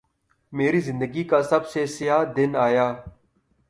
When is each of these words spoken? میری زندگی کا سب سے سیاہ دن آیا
میری 0.53 0.79
زندگی 0.87 1.23
کا 1.29 1.41
سب 1.49 1.67
سے 1.71 1.85
سیاہ 1.95 2.23
دن 2.37 2.55
آیا 2.67 2.87